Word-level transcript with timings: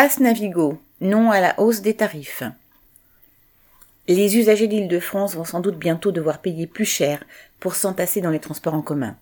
Passe 0.00 0.20
Navigo, 0.20 0.78
non 1.00 1.32
à 1.32 1.40
la 1.40 1.58
hausse 1.58 1.80
des 1.80 1.94
tarifs. 1.94 2.44
Les 4.06 4.36
usagers 4.36 4.68
d'Île-de-France 4.68 5.34
vont 5.34 5.44
sans 5.44 5.58
doute 5.58 5.76
bientôt 5.76 6.12
devoir 6.12 6.38
payer 6.38 6.68
plus 6.68 6.84
cher 6.84 7.24
pour 7.58 7.74
s'entasser 7.74 8.20
dans 8.20 8.30
les 8.30 8.38
transports 8.38 8.74
en 8.74 8.80
commun. 8.80 9.16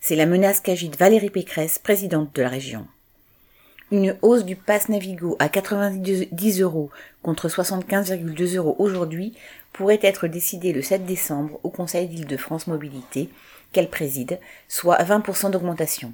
C'est 0.00 0.14
la 0.14 0.26
menace 0.26 0.60
qu'agite 0.60 0.96
Valérie 0.96 1.30
Pécresse, 1.30 1.80
présidente 1.80 2.32
de 2.32 2.42
la 2.42 2.48
région. 2.48 2.86
Une 3.90 4.16
hausse 4.22 4.44
du 4.44 4.54
pass 4.54 4.88
Navigo 4.88 5.34
à 5.40 5.48
90 5.48 6.60
euros 6.60 6.90
contre 7.24 7.48
75,2 7.48 8.56
euros 8.56 8.76
aujourd'hui 8.78 9.34
pourrait 9.72 9.98
être 10.00 10.28
décidée 10.28 10.72
le 10.72 10.82
7 10.82 11.04
décembre 11.04 11.58
au 11.64 11.70
Conseil 11.70 12.06
d'Île-de-France 12.06 12.68
Mobilité 12.68 13.30
qu'elle 13.72 13.90
préside, 13.90 14.38
soit 14.68 15.02
20% 15.02 15.50
d'augmentation. 15.50 16.12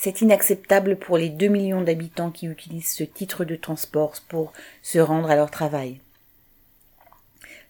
C'est 0.00 0.20
inacceptable 0.20 0.94
pour 0.94 1.18
les 1.18 1.28
2 1.28 1.48
millions 1.48 1.82
d'habitants 1.82 2.30
qui 2.30 2.46
utilisent 2.46 2.92
ce 2.92 3.02
titre 3.02 3.44
de 3.44 3.56
transport 3.56 4.14
pour 4.28 4.52
se 4.80 5.00
rendre 5.00 5.28
à 5.28 5.34
leur 5.34 5.50
travail. 5.50 5.98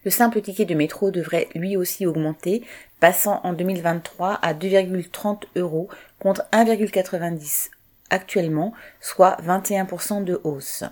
Le 0.05 0.11
simple 0.11 0.39
ticket 0.39 0.65
de 0.65 0.75
métro 0.75 1.09
devrait 1.09 1.49
lui 1.55 1.75
aussi 1.75 2.05
augmenter, 2.05 2.63
passant 2.99 3.41
en 3.43 3.53
2023 3.53 4.33
à 4.43 4.53
2,30 4.53 5.45
euros 5.55 5.89
contre 6.19 6.43
1,90 6.53 7.71
actuellement, 8.11 8.73
soit 9.01 9.35
21% 9.41 10.23
de 10.23 10.39
hausse. 10.43 10.83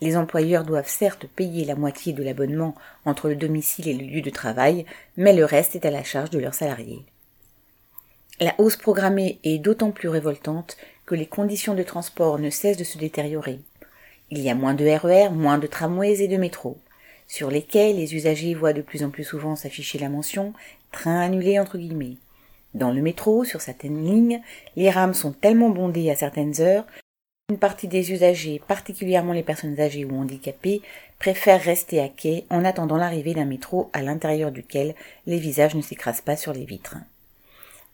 Les 0.00 0.16
employeurs 0.16 0.62
doivent 0.62 0.88
certes 0.88 1.26
payer 1.26 1.64
la 1.64 1.74
moitié 1.74 2.12
de 2.12 2.22
l'abonnement 2.22 2.76
entre 3.04 3.28
le 3.28 3.34
domicile 3.34 3.88
et 3.88 3.94
le 3.94 4.06
lieu 4.06 4.22
de 4.22 4.30
travail, 4.30 4.86
mais 5.16 5.32
le 5.32 5.44
reste 5.44 5.74
est 5.74 5.86
à 5.86 5.90
la 5.90 6.04
charge 6.04 6.30
de 6.30 6.38
leurs 6.38 6.54
salariés. 6.54 7.04
La 8.40 8.54
hausse 8.58 8.76
programmée 8.76 9.40
est 9.42 9.58
d'autant 9.58 9.90
plus 9.90 10.08
révoltante 10.08 10.76
que 11.06 11.16
les 11.16 11.26
conditions 11.26 11.74
de 11.74 11.82
transport 11.82 12.38
ne 12.38 12.50
cessent 12.50 12.76
de 12.76 12.84
se 12.84 12.96
détériorer. 12.96 13.58
Il 14.30 14.38
y 14.38 14.48
a 14.48 14.54
moins 14.54 14.74
de 14.74 14.84
RER, 14.84 15.26
e 15.26 15.30
moins 15.30 15.58
de 15.58 15.66
tramways 15.66 16.22
et 16.22 16.28
de 16.28 16.36
métros, 16.36 16.78
sur 17.26 17.50
lesquels 17.50 17.96
les 17.96 18.14
usagers 18.14 18.54
voient 18.54 18.72
de 18.72 18.82
plus 18.82 19.02
en 19.02 19.10
plus 19.10 19.24
souvent 19.24 19.56
s'afficher 19.56 19.98
la 19.98 20.08
mention 20.08 20.52
train 20.92 21.20
annulé 21.20 21.58
entre 21.58 21.78
guillemets. 21.78 22.16
Dans 22.74 22.92
le 22.92 23.02
métro, 23.02 23.42
sur 23.42 23.60
certaines 23.60 24.04
lignes, 24.04 24.40
les 24.76 24.90
rames 24.90 25.14
sont 25.14 25.32
tellement 25.32 25.70
bondées 25.70 26.10
à 26.10 26.14
certaines 26.14 26.60
heures 26.60 26.86
une 27.50 27.58
partie 27.58 27.88
des 27.88 28.12
usagers, 28.12 28.60
particulièrement 28.68 29.32
les 29.32 29.42
personnes 29.42 29.80
âgées 29.80 30.04
ou 30.04 30.14
handicapées, 30.14 30.82
préfèrent 31.18 31.62
rester 31.62 31.98
à 31.98 32.10
quai 32.10 32.44
en 32.50 32.62
attendant 32.62 32.98
l'arrivée 32.98 33.32
d'un 33.32 33.46
métro 33.46 33.88
à 33.94 34.02
l'intérieur 34.02 34.52
duquel 34.52 34.94
les 35.26 35.38
visages 35.38 35.74
ne 35.74 35.80
s'écrasent 35.80 36.20
pas 36.20 36.36
sur 36.36 36.52
les 36.52 36.66
vitres. 36.66 36.98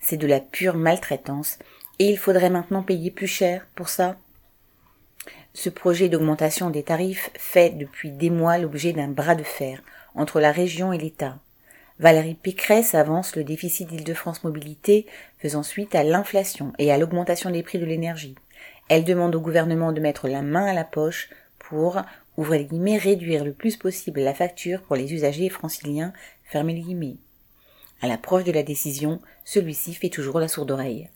C'est 0.06 0.18
de 0.18 0.26
la 0.26 0.40
pure 0.40 0.74
maltraitance, 0.74 1.58
et 1.98 2.10
il 2.10 2.18
faudrait 2.18 2.50
maintenant 2.50 2.82
payer 2.82 3.10
plus 3.10 3.26
cher 3.26 3.66
pour 3.74 3.88
ça. 3.88 4.16
Ce 5.54 5.70
projet 5.70 6.10
d'augmentation 6.10 6.68
des 6.68 6.82
tarifs 6.82 7.30
fait 7.38 7.70
depuis 7.70 8.10
des 8.10 8.28
mois 8.28 8.58
l'objet 8.58 8.92
d'un 8.92 9.08
bras 9.08 9.34
de 9.34 9.42
fer 9.42 9.82
entre 10.14 10.40
la 10.40 10.52
région 10.52 10.92
et 10.92 10.98
l'État. 10.98 11.38
Valérie 12.00 12.34
Pécresse 12.34 12.94
avance 12.94 13.34
le 13.34 13.44
déficit 13.44 13.88
d'Île-de-France 13.88 14.44
Mobilité 14.44 15.06
faisant 15.38 15.62
suite 15.62 15.94
à 15.94 16.04
l'inflation 16.04 16.74
et 16.78 16.92
à 16.92 16.98
l'augmentation 16.98 17.48
des 17.48 17.62
prix 17.62 17.78
de 17.78 17.86
l'énergie. 17.86 18.34
Elle 18.90 19.04
demande 19.04 19.34
au 19.34 19.40
gouvernement 19.40 19.92
de 19.92 20.02
mettre 20.02 20.28
la 20.28 20.42
main 20.42 20.66
à 20.66 20.74
la 20.74 20.84
poche 20.84 21.30
pour, 21.58 22.02
ouvrir 22.36 22.60
les 22.60 22.66
guillemets, 22.66 22.98
réduire 22.98 23.42
le 23.42 23.54
plus 23.54 23.78
possible 23.78 24.20
la 24.20 24.34
facture 24.34 24.82
pour 24.82 24.96
les 24.96 25.14
usagers 25.14 25.48
franciliens, 25.48 26.12
fermez 26.44 26.74
les 26.74 26.82
guillemets. 26.82 27.16
À 28.00 28.08
l'approche 28.08 28.44
de 28.44 28.52
la 28.52 28.62
décision, 28.62 29.20
celui-ci 29.44 29.94
fait 29.94 30.08
toujours 30.08 30.40
la 30.40 30.48
sourde 30.48 30.70
oreille. 30.70 31.08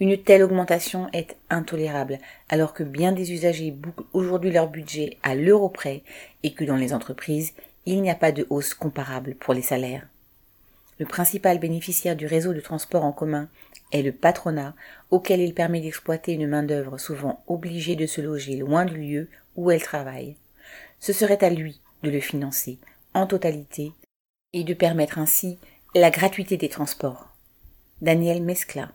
Une 0.00 0.20
telle 0.20 0.42
augmentation 0.42 1.08
est 1.12 1.36
intolérable, 1.50 2.18
alors 2.48 2.74
que 2.74 2.82
bien 2.82 3.12
des 3.12 3.32
usagers 3.32 3.70
bouclent 3.70 4.04
aujourd'hui 4.12 4.50
leur 4.50 4.68
budget 4.68 5.18
à 5.22 5.34
l'euro 5.34 5.68
près 5.68 6.02
et 6.42 6.52
que 6.52 6.64
dans 6.64 6.76
les 6.76 6.92
entreprises, 6.92 7.52
il 7.86 8.02
n'y 8.02 8.10
a 8.10 8.16
pas 8.16 8.32
de 8.32 8.46
hausse 8.50 8.74
comparable 8.74 9.36
pour 9.36 9.54
les 9.54 9.62
salaires. 9.62 10.06
Le 10.98 11.06
principal 11.06 11.58
bénéficiaire 11.58 12.16
du 12.16 12.26
réseau 12.26 12.52
de 12.52 12.60
transport 12.60 13.04
en 13.04 13.12
commun 13.12 13.48
est 13.92 14.02
le 14.02 14.12
patronat, 14.12 14.74
auquel 15.10 15.40
il 15.40 15.54
permet 15.54 15.80
d'exploiter 15.80 16.32
une 16.32 16.48
main-d'œuvre 16.48 16.98
souvent 16.98 17.42
obligée 17.46 17.94
de 17.94 18.06
se 18.06 18.20
loger 18.20 18.56
loin 18.56 18.84
du 18.84 18.96
lieu 18.96 19.28
où 19.56 19.70
elle 19.70 19.82
travaille. 19.82 20.36
Ce 20.98 21.12
serait 21.12 21.44
à 21.44 21.50
lui 21.50 21.80
de 22.02 22.10
le 22.10 22.20
financer 22.20 22.78
en 23.12 23.26
totalité 23.26 23.92
et 24.52 24.64
de 24.64 24.74
permettre 24.74 25.18
ainsi 25.18 25.58
la 25.96 26.10
gratuité 26.10 26.56
des 26.56 26.68
transports. 26.68 27.28
Daniel 28.02 28.42
Mescla 28.42 28.88